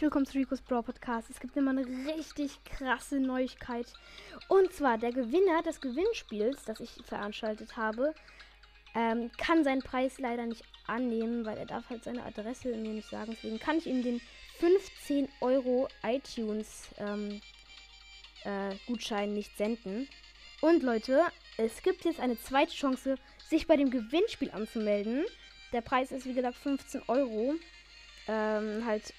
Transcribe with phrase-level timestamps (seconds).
[0.00, 1.30] willkommen zu Rico's Brawl Podcast.
[1.30, 3.86] Es gibt immer eine richtig krasse Neuigkeit.
[4.48, 8.12] Und zwar der Gewinner des Gewinnspiels, das ich veranstaltet habe,
[8.96, 13.08] ähm, kann seinen Preis leider nicht annehmen, weil er darf halt seine Adresse mir nicht
[13.08, 13.36] sagen.
[13.36, 14.20] Deswegen kann ich ihm den
[14.58, 17.40] 15 Euro iTunes ähm,
[18.42, 20.08] äh, Gutschein nicht senden.
[20.60, 21.22] Und Leute,
[21.56, 23.14] es gibt jetzt eine zweite Chance,
[23.48, 25.24] sich bei dem Gewinnspiel anzumelden.
[25.72, 27.54] Der Preis ist wie gesagt 15 Euro.
[28.26, 29.14] Ähm, halt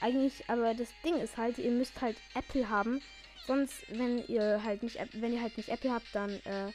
[0.00, 3.00] eigentlich, aber das Ding ist halt, ihr müsst halt Apple haben.
[3.46, 6.72] Sonst, wenn ihr halt nicht, wenn ihr halt nicht Apple habt, dann äh,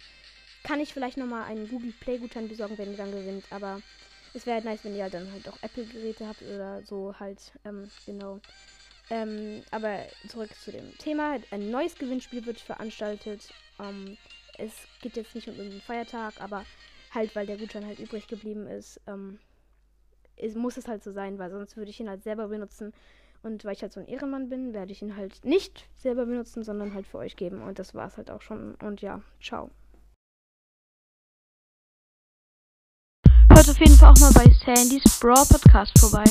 [0.63, 3.45] kann ich vielleicht nochmal einen Google Play Gutschein besorgen, wenn ihr dann gewinnt.
[3.51, 3.81] Aber
[4.33, 7.13] es wäre halt nice, wenn ihr halt dann halt auch Apple Geräte habt oder so
[7.19, 8.39] halt, ähm, genau.
[9.09, 11.37] Ähm, aber zurück zu dem Thema.
[11.51, 13.53] Ein neues Gewinnspiel wird veranstaltet.
[13.79, 14.17] Ähm,
[14.57, 16.65] es geht jetzt nicht um irgendeinen Feiertag, aber
[17.13, 18.99] halt, weil der Gutschein halt übrig geblieben ist.
[19.07, 19.39] Ähm,
[20.35, 22.93] es muss es halt so sein, weil sonst würde ich ihn halt selber benutzen.
[23.41, 26.63] Und weil ich halt so ein Ehrenmann bin, werde ich ihn halt nicht selber benutzen,
[26.63, 27.61] sondern halt für euch geben.
[27.61, 28.75] Und das war es halt auch schon.
[28.75, 29.69] Und ja, ciao.
[33.51, 36.23] Hört auf jeden Fall auch mal bei Sandys Brawl Podcast vorbei.